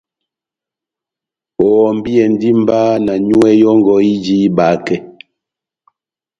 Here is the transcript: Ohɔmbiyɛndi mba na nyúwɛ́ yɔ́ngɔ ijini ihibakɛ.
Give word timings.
Ohɔmbiyɛndi 1.67 2.49
mba 2.61 2.77
na 3.05 3.13
nyúwɛ́ 3.25 3.51
yɔ́ngɔ 3.61 3.95
ijini 4.11 4.39
ihibakɛ. 4.41 4.95